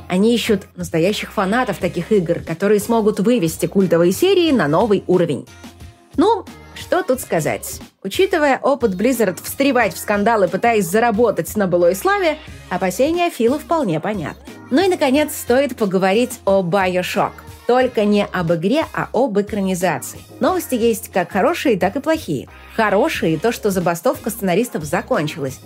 Они 0.08 0.34
ищут 0.34 0.66
настоящих 0.76 1.32
фанатов 1.32 1.78
таких 1.78 2.12
игр, 2.12 2.40
которые 2.40 2.80
смогут 2.80 3.20
вывести 3.20 3.66
культовые 3.66 4.12
серии 4.12 4.52
на 4.52 4.68
новый 4.68 5.02
уровень. 5.06 5.46
Ну, 6.16 6.44
что 6.75 7.02
тут 7.02 7.20
сказать? 7.20 7.80
Учитывая 8.02 8.58
опыт 8.62 8.94
Blizzard 8.94 9.42
встревать 9.42 9.94
в 9.94 9.98
скандалы, 9.98 10.46
пытаясь 10.46 10.86
заработать 10.86 11.54
на 11.56 11.66
былой 11.66 11.96
славе, 11.96 12.38
опасения 12.70 13.30
Фила 13.30 13.58
вполне 13.58 13.98
понятны. 13.98 14.42
Ну 14.70 14.84
и, 14.84 14.88
наконец, 14.88 15.34
стоит 15.34 15.76
поговорить 15.76 16.40
о 16.44 16.62
Bioshock. 16.62 17.32
Только 17.66 18.04
не 18.04 18.25
об 18.25 18.52
игре, 18.52 18.84
а 18.92 19.08
об 19.12 19.40
экранизации. 19.40 20.20
Новости 20.38 20.76
есть 20.76 21.10
как 21.10 21.32
хорошие, 21.32 21.76
так 21.76 21.96
и 21.96 22.00
плохие. 22.00 22.48
Хорошие– 22.76 23.38
то, 23.42 23.50
что 23.50 23.70
забастовка 23.70 24.30
сценаристов 24.30 24.84
закончилась, 24.84 25.58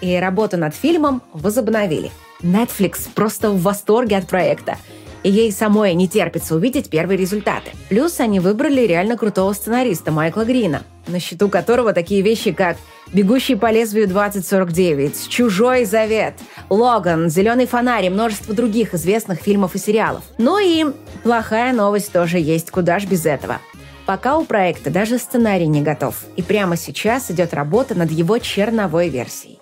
и 0.00 0.16
работу 0.16 0.56
над 0.56 0.74
фильмом 0.74 1.22
возобновили. 1.32 2.12
Netflix 2.42 3.08
просто 3.14 3.50
в 3.50 3.62
восторге 3.62 4.16
от 4.16 4.26
проекта– 4.26 4.76
и 5.22 5.30
ей 5.30 5.52
самой 5.52 5.94
не 5.94 6.08
терпится 6.08 6.54
увидеть 6.54 6.90
первые 6.90 7.18
результаты. 7.18 7.70
Плюс 7.88 8.20
они 8.20 8.40
выбрали 8.40 8.82
реально 8.82 9.16
крутого 9.16 9.52
сценариста 9.52 10.10
Майкла 10.10 10.44
Грина, 10.44 10.82
на 11.06 11.20
счету 11.20 11.48
которого 11.48 11.92
такие 11.92 12.22
вещи, 12.22 12.52
как 12.52 12.76
«Бегущий 13.12 13.54
по 13.54 13.70
лезвию 13.70 14.06
2049», 14.06 15.28
«Чужой 15.28 15.84
завет», 15.84 16.34
«Логан», 16.68 17.30
«Зеленый 17.30 17.66
фонарь» 17.66 18.06
и 18.06 18.10
множество 18.10 18.54
других 18.54 18.94
известных 18.94 19.40
фильмов 19.40 19.74
и 19.74 19.78
сериалов. 19.78 20.22
Ну 20.36 20.58
и 20.58 20.84
плохая 21.22 21.72
новость 21.72 22.12
тоже 22.12 22.38
есть, 22.38 22.70
куда 22.70 22.98
ж 22.98 23.06
без 23.06 23.24
этого. 23.24 23.58
Пока 24.06 24.38
у 24.38 24.44
проекта 24.44 24.90
даже 24.90 25.18
сценарий 25.18 25.66
не 25.66 25.82
готов, 25.82 26.24
и 26.36 26.42
прямо 26.42 26.76
сейчас 26.76 27.30
идет 27.30 27.52
работа 27.52 27.94
над 27.94 28.10
его 28.10 28.38
черновой 28.38 29.08
версией. 29.08 29.57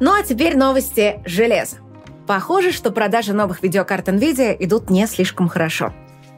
Ну 0.00 0.12
а 0.12 0.22
теперь 0.22 0.56
новости 0.56 1.20
железа. 1.24 1.76
Похоже, 2.26 2.72
что 2.72 2.90
продажи 2.90 3.32
новых 3.32 3.62
видеокарт 3.62 4.08
NVIDIA 4.08 4.56
идут 4.60 4.90
не 4.90 5.06
слишком 5.06 5.48
хорошо. 5.48 5.92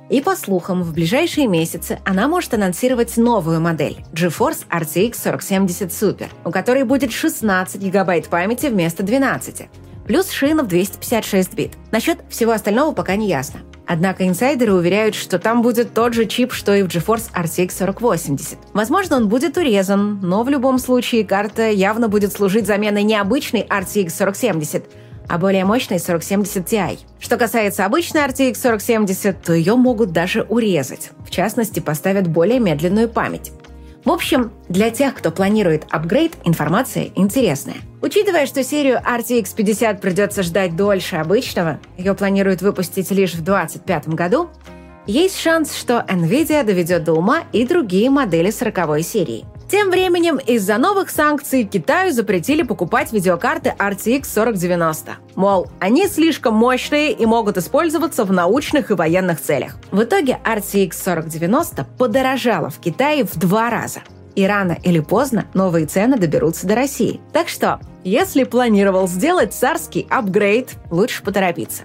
И 0.09 0.21
по 0.21 0.35
слухам, 0.35 0.83
в 0.83 0.93
ближайшие 0.95 1.47
месяцы 1.47 2.01
она 2.05 2.27
может 2.27 2.55
анонсировать 2.55 3.17
новую 3.17 3.61
модель 3.61 4.05
GeForce 4.13 4.67
RTX 4.69 5.23
4070 5.23 5.91
Super, 5.91 6.29
у 6.45 6.51
которой 6.51 6.85
будет 6.85 7.13
16 7.13 7.81
гигабайт 7.81 8.29
памяти 8.29 8.67
вместо 8.67 9.03
12, 9.03 9.69
плюс 10.07 10.31
шина 10.31 10.65
в 10.65 10.69
256 10.69 11.55
бит. 11.55 11.73
Насчет 11.93 12.19
всего 12.29 12.53
остального 12.53 12.93
пока 12.93 13.17
не 13.17 13.29
ясно. 13.29 13.61
Однако 13.93 14.29
инсайдеры 14.29 14.73
уверяют, 14.73 15.17
что 15.17 15.41
там 15.41 15.63
будет 15.63 15.95
тот 15.95 16.15
же 16.15 16.25
чип, 16.27 16.53
что 16.53 16.73
и 16.73 16.85
в 16.85 16.87
GeForce 16.87 17.33
RTX 17.35 17.77
4080. 17.77 18.57
Возможно, 18.73 19.17
он 19.17 19.29
будет 19.29 19.57
урезан, 19.57 20.21
но 20.23 20.45
в 20.45 20.49
любом 20.49 20.79
случае 20.79 21.25
карта 21.25 21.69
явно 21.69 22.07
будет 22.09 22.33
служить 22.33 22.69
заменой 22.69 23.03
необычной 23.03 23.63
RTX 23.63 24.17
4070, 24.17 24.85
а 25.27 25.39
более 25.39 25.65
мощной 25.65 25.99
4070 25.99 26.73
Ti. 26.73 26.99
Что 27.19 27.37
касается 27.37 27.85
обычной 27.85 28.21
RTX 28.21 28.63
4070, 28.63 29.43
то 29.43 29.55
ее 29.55 29.75
могут 29.75 30.13
даже 30.13 30.43
урезать. 30.43 31.11
В 31.27 31.31
частности, 31.31 31.81
поставят 31.81 32.29
более 32.29 32.61
медленную 32.61 33.09
память. 33.09 33.51
В 34.05 34.11
общем, 34.11 34.51
для 34.69 34.91
тех, 34.91 35.15
кто 35.15 35.31
планирует 35.31 35.85
апгрейд, 35.91 36.33
информация 36.45 37.11
интересная. 37.17 37.77
Учитывая, 38.01 38.47
что 38.47 38.65
серию 38.65 38.99
RTX 39.05 39.55
50 39.55 40.01
придется 40.01 40.43
ждать 40.43 40.75
дольше 40.75 41.17
обычного, 41.17 41.81
ее 41.99 42.15
планируют 42.15 42.63
выпустить 42.63 43.11
лишь 43.11 43.35
в 43.35 43.45
2025 43.45 44.09
году, 44.09 44.49
есть 45.07 45.39
шанс, 45.39 45.75
что 45.75 46.05
Nvidia 46.09 46.65
доведет 46.65 47.05
до 47.05 47.13
ума 47.13 47.45
и 47.53 47.67
другие 47.67 48.09
модели 48.11 48.51
40 48.51 49.03
серии– 49.05 49.45
тем 49.71 49.91
временем 49.91 50.39
из-за 50.39 50.79
новых 50.79 51.11
санкций 51.11 51.63
Китаю 51.63 52.13
запретили 52.13 52.63
покупать 52.63 53.13
видеокарты 53.13 53.73
RTX 53.79 54.23
4090. 54.35 55.13
Мол, 55.37 55.69
они 55.79 56.09
слишком 56.09 56.55
мощные 56.55 57.13
и 57.13 57.25
могут 57.25 57.57
использоваться 57.57 58.25
в 58.25 58.33
научных 58.33 58.91
и 58.91 58.95
военных 58.95 59.41
целях. 59.41 59.77
В 59.93 60.03
итоге 60.03 60.41
RTX 60.45 60.91
4090 61.05 61.87
подорожала 61.97 62.69
в 62.69 62.81
Китае 62.81 63.25
в 63.25 63.39
два 63.39 63.71
раза. 63.71 64.01
И 64.35 64.45
рано 64.45 64.77
или 64.83 64.99
поздно 64.99 65.47
новые 65.55 65.87
цены 65.87 66.19
доберутся 66.19 66.67
до 66.67 66.75
России. 66.75 67.21
Так 67.33 67.49
что, 67.49 67.79
если 68.03 68.43
планировал 68.43 69.07
сделать 69.07 69.55
царский 69.55 70.07
апгрейд, 70.11 70.71
лучше 70.91 71.23
поторопиться. 71.23 71.85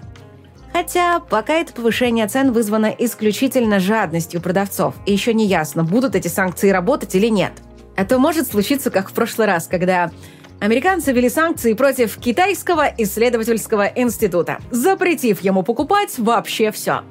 Хотя 0.72 1.20
пока 1.20 1.54
это 1.54 1.72
повышение 1.72 2.26
цен 2.26 2.52
вызвано 2.52 2.94
исключительно 2.98 3.80
жадностью 3.80 4.42
продавцов, 4.42 4.94
и 5.06 5.12
еще 5.12 5.32
не 5.32 5.46
ясно, 5.46 5.84
будут 5.84 6.14
эти 6.14 6.28
санкции 6.28 6.68
работать 6.70 7.14
или 7.14 7.28
нет. 7.28 7.52
А 7.96 8.04
то 8.04 8.18
может 8.18 8.48
случиться, 8.48 8.90
как 8.90 9.08
в 9.08 9.12
прошлый 9.12 9.46
раз, 9.46 9.66
когда 9.66 10.10
Американцы 10.58 11.12
ввели 11.12 11.28
санкции 11.28 11.74
против 11.74 12.16
Китайского 12.16 12.90
исследовательского 12.96 13.86
института, 13.94 14.58
запретив 14.70 15.40
ему 15.42 15.62
покупать 15.62 16.18
вообще 16.18 16.70
все. 16.70 17.02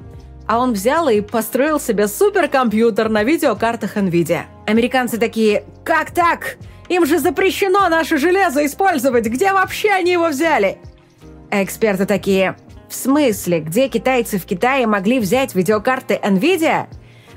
А 0.48 0.58
он 0.58 0.72
взял 0.72 1.08
и 1.08 1.20
построил 1.20 1.78
себе 1.78 2.08
суперкомпьютер 2.08 3.08
на 3.08 3.22
видеокартах 3.22 3.96
NVIDIA. 3.96 4.42
Американцы 4.66 5.18
такие 5.18 5.64
«Как 5.84 6.10
так? 6.10 6.56
Им 6.88 7.06
же 7.06 7.18
запрещено 7.18 7.88
наше 7.88 8.18
железо 8.18 8.64
использовать! 8.66 9.26
Где 9.26 9.52
вообще 9.52 9.90
они 9.90 10.12
его 10.12 10.28
взяли?» 10.28 10.78
а 11.50 11.62
эксперты 11.62 12.06
такие 12.06 12.56
«В 12.88 12.94
смысле? 12.94 13.60
Где 13.60 13.88
китайцы 13.88 14.38
в 14.38 14.44
Китае 14.44 14.86
могли 14.86 15.18
взять 15.20 15.54
видеокарты 15.54 16.14
NVIDIA?» 16.22 16.86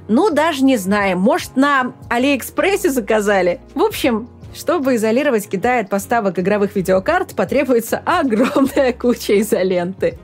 Ну, 0.10 0.32
даже 0.32 0.64
не 0.64 0.76
знаю. 0.76 1.20
Может, 1.20 1.56
на 1.56 1.94
Алиэкспрессе 2.10 2.90
заказали? 2.90 3.62
В 3.76 3.84
общем, 3.84 4.28
чтобы 4.56 4.96
изолировать 4.96 5.48
Китай 5.48 5.82
от 5.82 5.90
поставок 5.90 6.40
игровых 6.40 6.76
видеокарт, 6.76 7.36
потребуется 7.36 8.02
огромная 8.06 8.92
куча 8.92 9.40
изоленты. 9.40 10.18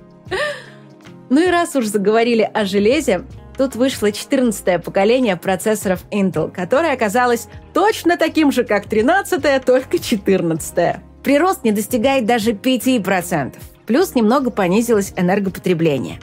Ну 1.30 1.40
и 1.42 1.52
раз 1.52 1.76
уж 1.76 1.86
заговорили 1.86 2.50
о 2.52 2.66
железе, 2.66 3.26
тут 3.58 3.76
вышло 3.76 4.12
14 4.12 4.84
поколение 4.84 5.38
процессоров 5.38 6.04
Intel, 6.12 6.52
которое 6.52 6.92
оказалось 6.92 7.48
точно 7.74 8.18
таким 8.18 8.52
же, 8.52 8.64
как 8.64 8.88
13 8.88 9.64
только 9.64 10.00
14 10.00 10.98
Прирост 11.24 11.64
не 11.64 11.72
достигает 11.72 12.26
даже 12.26 12.52
5%. 12.54 13.54
Плюс 13.86 14.16
немного 14.16 14.50
понизилось 14.50 15.14
энергопотребление. 15.16 16.20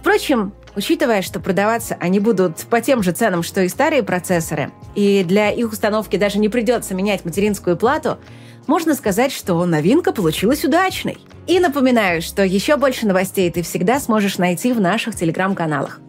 Впрочем, 0.00 0.52
Учитывая, 0.76 1.22
что 1.22 1.38
продаваться 1.38 1.96
они 2.00 2.18
будут 2.18 2.58
по 2.62 2.80
тем 2.80 3.02
же 3.02 3.12
ценам, 3.12 3.42
что 3.42 3.62
и 3.62 3.68
старые 3.68 4.02
процессоры, 4.02 4.72
и 4.94 5.22
для 5.22 5.50
их 5.50 5.72
установки 5.72 6.16
даже 6.16 6.38
не 6.38 6.48
придется 6.48 6.94
менять 6.94 7.24
материнскую 7.24 7.76
плату, 7.76 8.18
можно 8.66 8.94
сказать, 8.94 9.30
что 9.30 9.64
новинка 9.64 10.12
получилась 10.12 10.64
удачной. 10.64 11.18
И 11.46 11.60
напоминаю, 11.60 12.22
что 12.22 12.42
еще 12.42 12.76
больше 12.76 13.06
новостей 13.06 13.50
ты 13.50 13.62
всегда 13.62 14.00
сможешь 14.00 14.38
найти 14.38 14.72
в 14.72 14.80
наших 14.80 15.14
телеграм-каналах. 15.14 16.00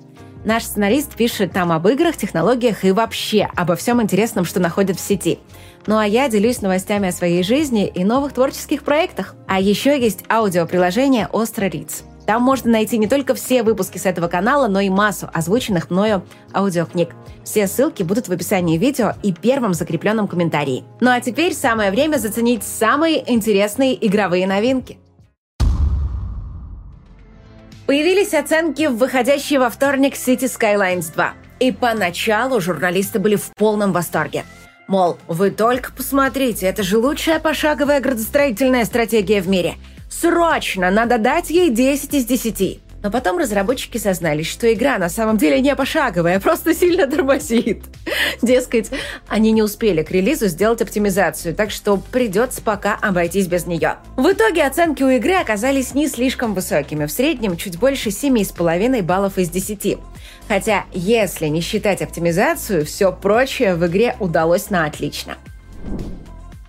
Наш 0.46 0.64
сценарист 0.64 1.16
пишет 1.16 1.52
там 1.54 1.72
об 1.72 1.88
играх, 1.88 2.18
технологиях 2.18 2.86
и 2.86 2.92
вообще 2.92 3.50
обо 3.56 3.76
всем 3.76 4.02
интересном, 4.02 4.46
что 4.46 4.60
находят 4.60 4.98
в 4.98 5.02
сети. 5.02 5.40
Ну 5.88 5.98
а 5.98 6.06
я 6.06 6.30
делюсь 6.30 6.62
новостями 6.62 7.10
о 7.10 7.12
своей 7.12 7.44
жизни 7.44 7.88
и 7.88 8.04
новых 8.04 8.34
творческих 8.34 8.84
проектах. 8.84 9.36
А 9.48 9.60
еще 9.60 10.00
есть 10.00 10.24
аудиоприложение 10.30 11.28
«Остро 11.32 11.66
Риц». 11.66 12.04
Там 12.26 12.42
можно 12.42 12.72
найти 12.72 12.98
не 12.98 13.08
только 13.08 13.36
все 13.36 13.64
выпуски 13.64 13.98
с 13.98 14.06
этого 14.06 14.28
канала, 14.28 14.68
но 14.68 14.80
и 14.80 14.90
массу 14.90 15.30
озвученных 15.32 15.90
мною 15.90 16.24
аудиокниг. 16.54 17.10
Все 17.44 17.68
ссылки 17.68 18.04
будут 18.04 18.28
в 18.28 18.32
описании 18.32 18.78
видео 18.78 19.14
и 19.22 19.32
первом 19.32 19.74
закрепленном 19.74 20.28
комментарии. 20.28 20.84
Ну 21.02 21.12
а 21.12 21.22
теперь 21.22 21.54
самое 21.54 21.92
время 21.92 22.18
заценить 22.18 22.64
самые 22.64 23.32
интересные 23.32 24.06
игровые 24.06 24.48
новинки. 24.48 24.98
Появились 27.86 28.34
оценки 28.34 28.88
в 28.88 28.98
выходящей 28.98 29.60
во 29.60 29.70
вторник 29.70 30.16
City 30.16 30.46
Skylines 30.46 31.14
2. 31.14 31.34
И 31.60 31.72
поначалу 31.72 32.60
журналисты 32.60 33.20
были 33.20 33.36
в 33.36 33.52
полном 33.56 33.92
восторге. 33.94 34.44
Мол, 34.88 35.18
вы 35.28 35.52
только 35.52 35.92
посмотрите, 35.92 36.66
это 36.66 36.84
же 36.84 36.98
лучшая 36.98 37.40
пошаговая 37.40 38.02
градостроительная 38.02 38.86
стратегия 38.86 39.42
в 39.42 39.48
мире– 39.48 39.76
Срочно! 40.10 40.92
Надо 40.92 41.18
дать 41.18 41.50
ей 41.50 41.70
10 41.70 42.14
из 42.14 42.26
10. 42.26 42.82
Но 43.06 43.12
потом 43.12 43.38
разработчики 43.38 44.00
сознались, 44.00 44.48
что 44.48 44.74
игра 44.74 44.98
на 44.98 45.10
самом 45.10 45.38
деле 45.38 45.62
не 45.62 45.76
пошаговая, 45.76 46.38
а 46.38 46.40
просто 46.40 46.74
сильно 46.74 47.06
тормозит. 47.12 47.84
Дескать, 48.42 48.90
они 49.28 49.52
не 49.52 49.62
успели 49.62 50.02
к 50.02 50.10
релизу 50.10 50.48
сделать 50.48 50.82
оптимизацию, 50.82 51.54
так 51.54 51.70
что 51.70 51.98
придется 51.98 52.64
пока 52.64 52.96
обойтись 52.96 53.46
без 53.46 53.68
нее. 53.68 53.98
В 54.18 54.32
итоге 54.32 54.64
оценки 54.64 55.04
у 55.04 55.10
игры 55.10 55.34
оказались 55.34 55.94
не 55.94 56.08
слишком 56.08 56.56
высокими, 56.56 57.06
в 57.06 57.12
среднем 57.12 57.58
чуть 57.58 57.78
больше 57.78 58.10
7,5 58.10 59.04
баллов 59.04 59.38
из 59.38 59.52
10. 59.52 60.00
Хотя, 60.48 60.86
если 60.92 61.46
не 61.46 61.62
считать 61.62 62.02
оптимизацию, 62.02 62.88
все 62.88 63.12
прочее 63.12 63.76
в 63.76 63.86
игре 63.86 64.16
удалось 64.20 64.72
на 64.72 64.86
отлично. 64.86 65.38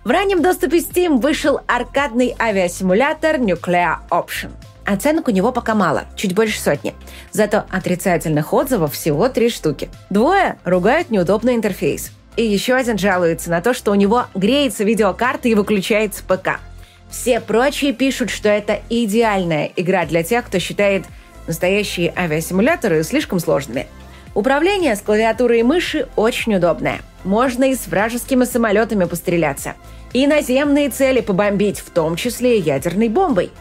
В 0.07 0.09
раннем 0.09 0.41
доступе 0.41 0.77
Steam 0.77 1.19
вышел 1.19 1.59
аркадный 1.67 2.33
авиасимулятор 2.39 3.35
Nuclear 3.41 3.97
Option. 4.09 4.51
Оценок 4.85 5.27
у 5.27 5.31
него 5.31 5.51
пока 5.51 5.75
мало, 5.75 6.05
чуть 6.15 6.33
больше 6.33 6.61
сотни. 6.61 6.93
Зато 7.33 7.65
отрицательных 7.69 8.53
отзывов 8.53 8.93
всего 8.93 9.27
три 9.27 9.49
штуки. 9.49 9.89
Двое 10.09 10.59
ругают 10.63 11.09
неудобный 11.09 11.55
интерфейс. 11.55 12.13
И 12.37 12.45
еще 12.45 12.75
один 12.75 12.97
жалуется 12.97 13.49
на 13.49 13.59
то, 13.59 13.73
что 13.73 13.91
у 13.91 13.95
него 13.95 14.27
греется 14.33 14.85
видеокарта 14.85 15.49
и 15.49 15.55
выключается 15.55 16.23
ПК. 16.23 16.61
Все 17.09 17.41
прочие 17.41 17.91
пишут, 17.91 18.29
что 18.29 18.47
это 18.47 18.79
идеальная 18.89 19.73
игра 19.75 20.05
для 20.05 20.23
тех, 20.23 20.45
кто 20.45 20.59
считает 20.59 21.03
настоящие 21.47 22.13
авиасимуляторы 22.15 23.03
слишком 23.03 23.41
сложными. 23.41 23.87
Управление 24.35 24.95
с 24.95 25.01
клавиатурой 25.01 25.61
и 25.61 25.63
мыши 25.63 26.07
очень 26.15 26.55
удобное. 26.55 27.01
Можно 27.25 27.71
и 27.71 27.75
с 27.75 27.87
вражескими 27.87 28.45
самолетами 28.45 29.03
постреляться. 29.03 29.73
И 30.13 30.25
наземные 30.25 30.89
цели 30.89 31.21
побомбить, 31.21 31.79
в 31.79 31.89
том 31.89 32.15
числе 32.15 32.57
и 32.59 32.61
ядерной 32.61 33.09
бомбой. 33.09 33.51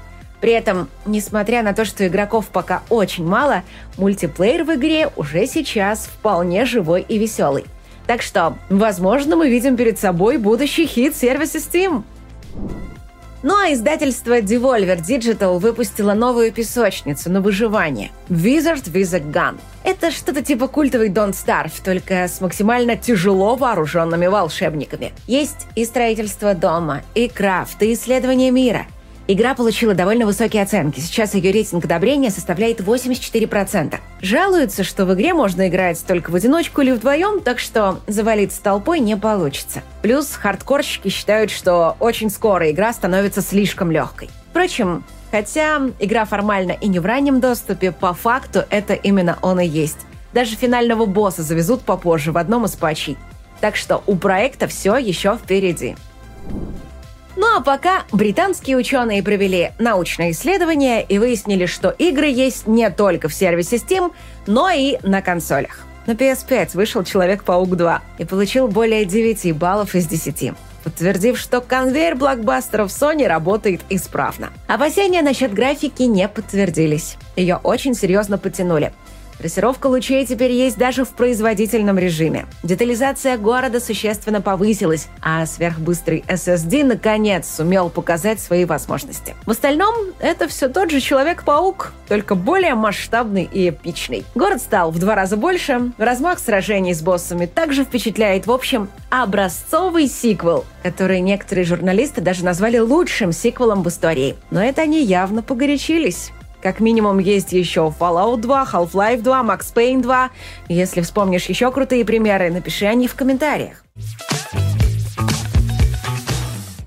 При 0.40 0.52
этом, 0.52 0.88
несмотря 1.06 1.62
на 1.62 1.72
то, 1.72 1.84
что 1.84 2.06
игроков 2.06 2.48
пока 2.48 2.82
очень 2.88 3.26
мало, 3.26 3.62
мультиплеер 3.96 4.64
в 4.64 4.74
игре 4.74 5.10
уже 5.16 5.46
сейчас 5.46 6.06
вполне 6.06 6.64
живой 6.64 7.04
и 7.08 7.18
веселый. 7.18 7.64
Так 8.06 8.22
что, 8.22 8.56
возможно, 8.68 9.36
мы 9.36 9.48
видим 9.48 9.76
перед 9.76 9.98
собой 9.98 10.36
будущий 10.36 10.86
хит 10.86 11.16
сервиса 11.16 11.58
Steam. 11.58 12.04
Ну 13.48 13.56
а 13.56 13.72
издательство 13.72 14.40
Devolver 14.40 15.00
Digital 15.00 15.60
выпустило 15.60 16.14
новую 16.14 16.50
песочницу 16.50 17.30
на 17.30 17.40
выживание– 17.40 18.10
Wizard 18.28 18.90
with 18.92 19.14
a 19.14 19.20
Gun. 19.20 19.60
Это 19.84 20.10
что-то 20.10 20.42
типа 20.42 20.66
культовый 20.66 21.10
Don't 21.10 21.30
Starve, 21.30 21.70
только 21.84 22.26
с 22.26 22.40
максимально 22.40 22.96
тяжело 22.96 23.54
вооруженными 23.54 24.26
волшебниками. 24.26 25.12
Есть 25.28 25.68
и 25.76 25.84
строительство 25.84 26.54
дома, 26.54 27.02
и 27.14 27.28
крафт, 27.28 27.80
и 27.84 27.92
исследование 27.92 28.50
мира– 28.50 28.84
Игра 29.28 29.54
получила 29.54 29.92
довольно 29.92 30.24
высокие 30.24 30.62
оценки. 30.62 31.00
Сейчас 31.00 31.34
ее 31.34 31.50
рейтинг 31.50 31.84
одобрения 31.84 32.30
составляет 32.30 32.80
84%. 32.80 33.98
Жалуются, 34.20 34.84
что 34.84 35.04
в 35.04 35.14
игре 35.14 35.34
можно 35.34 35.68
играть 35.68 36.02
только 36.06 36.30
в 36.30 36.36
одиночку 36.36 36.80
или 36.80 36.92
вдвоем, 36.92 37.40
так 37.40 37.58
что 37.58 37.98
завалиться 38.06 38.62
толпой 38.62 39.00
не 39.00 39.16
получится. 39.16 39.82
Плюс 40.00 40.30
хардкорщики 40.30 41.08
считают, 41.08 41.50
что 41.50 41.96
очень 41.98 42.30
скоро 42.30 42.70
игра 42.70 42.92
становится 42.92 43.42
слишком 43.42 43.90
легкой. 43.90 44.30
Впрочем, 44.50 45.02
хотя 45.32 45.82
игра 45.98 46.24
формально 46.24 46.72
и 46.72 46.86
не 46.86 47.00
в 47.00 47.06
раннем 47.06 47.40
доступе, 47.40 47.90
по 47.90 48.14
факту 48.14 48.62
это 48.70 48.94
именно 48.94 49.38
он 49.42 49.58
и 49.58 49.66
есть. 49.66 49.98
Даже 50.34 50.54
финального 50.54 51.04
босса 51.04 51.42
завезут 51.42 51.80
попозже 51.82 52.30
в 52.30 52.38
одном 52.38 52.66
из 52.66 52.76
патчей. 52.76 53.16
Так 53.60 53.74
что 53.74 54.04
у 54.06 54.14
проекта 54.14 54.68
все 54.68 54.96
еще 54.96 55.36
впереди. 55.36 55.96
Ну 57.36 57.46
а 57.54 57.60
пока 57.60 58.04
британские 58.12 58.76
ученые 58.78 59.22
провели 59.22 59.72
научное 59.78 60.30
исследование 60.30 61.04
и 61.04 61.18
выяснили, 61.18 61.66
что 61.66 61.90
игры 61.90 62.28
есть 62.28 62.66
не 62.66 62.90
только 62.90 63.28
в 63.28 63.34
сервисе 63.34 63.76
Steam, 63.76 64.12
но 64.46 64.70
и 64.70 64.98
на 65.02 65.20
консолях. 65.20 65.80
На 66.06 66.12
PS5 66.12 66.70
вышел 66.74 67.04
«Человек-паук 67.04 67.68
2» 67.68 67.98
и 68.18 68.24
получил 68.24 68.68
более 68.68 69.04
9 69.04 69.54
баллов 69.56 69.94
из 69.94 70.06
10 70.06 70.54
подтвердив, 70.86 71.36
что 71.36 71.60
конвейер 71.60 72.14
блокбастеров 72.14 72.90
Sony 72.90 73.26
работает 73.26 73.80
исправно. 73.88 74.50
Опасения 74.68 75.20
насчет 75.20 75.52
графики 75.52 76.04
не 76.04 76.28
подтвердились. 76.28 77.16
Ее 77.34 77.56
очень 77.56 77.92
серьезно 77.92 78.38
подтянули. 78.38 78.92
Трассировка 79.38 79.86
лучей 79.86 80.24
теперь 80.26 80.52
есть 80.52 80.78
даже 80.78 81.04
в 81.04 81.10
производительном 81.10 81.98
режиме. 81.98 82.46
Детализация 82.62 83.36
города 83.36 83.80
существенно 83.80 84.40
повысилась, 84.40 85.08
а 85.20 85.44
сверхбыстрый 85.46 86.24
SSD 86.28 86.84
наконец 86.84 87.48
сумел 87.48 87.90
показать 87.90 88.40
свои 88.40 88.64
возможности. 88.64 89.34
В 89.44 89.50
остальном, 89.50 89.94
это 90.20 90.48
все 90.48 90.68
тот 90.68 90.90
же 90.90 91.00
Человек-паук, 91.00 91.92
только 92.08 92.34
более 92.34 92.74
масштабный 92.74 93.48
и 93.50 93.68
эпичный. 93.68 94.24
Город 94.34 94.60
стал 94.60 94.90
в 94.90 94.98
два 94.98 95.14
раза 95.14 95.36
больше, 95.36 95.92
размах 95.98 96.38
сражений 96.38 96.94
с 96.94 97.02
боссами 97.02 97.46
также 97.46 97.84
впечатляет. 97.84 98.46
В 98.46 98.52
общем, 98.52 98.88
образцовый 99.10 100.08
сиквел, 100.08 100.64
который 100.82 101.20
некоторые 101.20 101.64
журналисты 101.64 102.20
даже 102.20 102.44
назвали 102.44 102.78
лучшим 102.78 103.32
сиквелом 103.32 103.82
в 103.82 103.88
истории. 103.88 104.36
Но 104.50 104.62
это 104.62 104.82
они 104.82 105.02
явно 105.02 105.42
погорячились. 105.42 106.32
Как 106.66 106.80
минимум 106.80 107.20
есть 107.20 107.52
еще 107.52 107.94
Fallout 107.96 108.38
2, 108.38 108.64
Half-Life 108.64 109.22
2, 109.22 109.42
Max 109.42 109.72
Payne 109.72 110.02
2. 110.02 110.30
Если 110.68 111.00
вспомнишь 111.00 111.46
еще 111.46 111.70
крутые 111.70 112.04
примеры, 112.04 112.50
напиши 112.50 112.86
о 112.86 112.94
них 112.94 113.12
в 113.12 113.14
комментариях. 113.14 113.84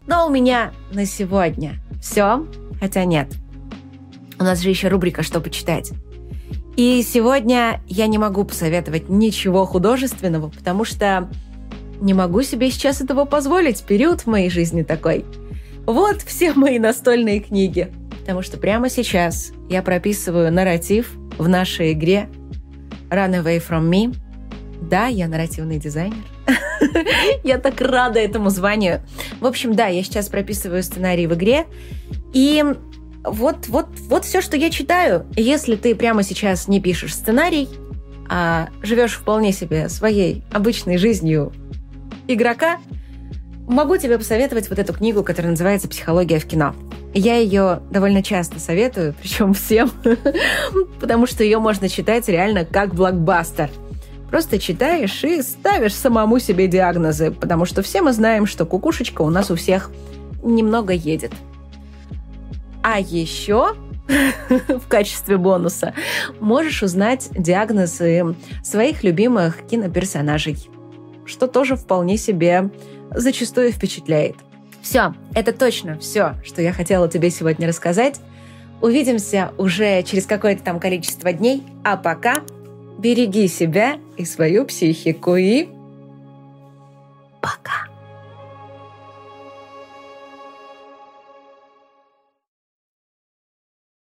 Но 0.06 0.28
у 0.28 0.30
меня 0.30 0.74
на 0.92 1.06
сегодня 1.06 1.76
все, 2.02 2.46
хотя 2.82 3.06
нет. 3.06 3.30
У 4.38 4.44
нас 4.44 4.60
же 4.60 4.68
еще 4.68 4.90
рубрика 4.90 5.24
«Что 5.24 5.40
почитать». 5.40 5.94
И 6.76 7.02
сегодня 7.02 7.80
я 7.88 8.08
не 8.08 8.18
могу 8.18 8.44
посоветовать 8.44 9.08
ничего 9.08 9.66
художественного, 9.66 10.50
потому 10.50 10.84
что 10.84 11.30
не 12.02 12.14
могу 12.14 12.42
себе 12.42 12.70
сейчас 12.70 13.00
этого 13.00 13.24
позволить. 13.24 13.82
Период 13.84 14.24
в 14.24 14.28
моей 14.28 14.50
жизни 14.50 14.84
такой. 14.84 15.24
Вот 15.86 16.22
все 16.24 16.52
мои 16.54 16.80
настольные 16.80 17.40
книги 17.40 17.94
потому 18.30 18.44
что 18.44 18.60
прямо 18.60 18.92
сейчас 18.92 19.54
я 19.70 19.82
прописываю 19.82 20.54
нарратив 20.54 21.14
в 21.40 21.50
нашей 21.50 21.94
игре 21.94 22.30
Run 23.10 23.44
Away 23.44 23.60
From 23.60 23.90
Me. 23.90 24.16
Да, 24.84 25.08
я 25.08 25.28
нарративный 25.28 25.80
дизайнер. 25.80 26.24
я 27.44 27.58
так 27.58 27.82
рада 27.82 28.20
этому 28.20 28.52
званию. 28.52 29.02
В 29.40 29.48
общем, 29.48 29.74
да, 29.74 29.88
я 29.88 30.04
сейчас 30.04 30.30
прописываю 30.30 30.84
сценарий 30.84 31.26
в 31.26 31.34
игре. 31.34 31.66
И 32.32 32.64
вот, 33.24 33.68
вот, 33.68 33.88
вот 34.02 34.26
все, 34.26 34.42
что 34.42 34.56
я 34.58 34.70
читаю. 34.70 35.26
Если 35.36 35.76
ты 35.76 35.96
прямо 35.96 36.22
сейчас 36.22 36.68
не 36.68 36.80
пишешь 36.80 37.16
сценарий, 37.16 37.68
а 38.30 38.70
живешь 38.84 39.14
вполне 39.14 39.52
себе 39.52 39.90
своей 39.90 40.44
обычной 40.52 41.00
жизнью 41.00 41.52
игрока, 42.28 42.78
могу 43.68 43.98
тебе 43.98 44.20
посоветовать 44.20 44.70
вот 44.70 44.78
эту 44.78 44.94
книгу, 44.94 45.24
которая 45.24 45.50
называется 45.50 45.88
«Психология 45.88 46.38
в 46.38 46.46
кино». 46.46 46.76
Я 47.14 47.38
ее 47.38 47.82
довольно 47.90 48.22
часто 48.22 48.60
советую, 48.60 49.16
причем 49.20 49.54
всем, 49.54 49.92
потому 51.00 51.26
что 51.26 51.44
ее 51.44 51.60
можно 51.60 51.90
читать 51.90 52.28
реально 52.28 52.66
как 52.66 52.94
блокбастер. 52.94 53.70
Просто 54.30 54.60
читаешь 54.60 55.24
и 55.24 55.42
ставишь 55.42 55.96
самому 55.96 56.38
себе 56.38 56.68
диагнозы, 56.68 57.32
потому 57.32 57.66
что 57.66 57.82
все 57.82 58.02
мы 58.04 58.14
знаем, 58.14 58.46
что 58.46 58.66
кукушечка 58.66 59.24
у 59.24 59.30
нас 59.30 59.50
у 59.50 59.56
всех 59.56 59.90
немного 60.44 60.94
едет. 60.94 61.32
А 62.84 63.00
еще 63.00 63.76
в 64.50 64.88
качестве 64.88 65.38
бонуса 65.38 65.96
можешь 66.40 66.84
узнать 66.84 67.30
диагнозы 67.32 68.36
своих 68.64 69.04
любимых 69.04 69.66
киноперсонажей, 69.66 70.70
что 71.26 71.48
тоже 71.48 71.76
вполне 71.76 72.18
себе 72.18 72.70
зачастую 73.12 73.72
впечатляет. 73.72 74.36
Все, 74.82 75.14
это 75.36 75.52
точно 75.52 76.00
все, 76.00 76.36
что 76.44 76.62
я 76.62 76.72
хотела 76.74 77.10
тебе 77.10 77.30
сегодня 77.30 77.68
рассказать. 77.68 78.20
Увидимся 78.82 79.52
уже 79.58 80.04
через 80.04 80.26
какое-то 80.26 80.64
там 80.64 80.80
количество 80.80 81.34
дней. 81.34 81.64
А 81.84 81.98
пока 81.98 82.38
береги 82.98 83.48
себя 83.48 83.98
и 84.18 84.26
свою 84.26 84.66
психику 84.66 85.36
и 85.36 85.68
пока. 87.42 87.89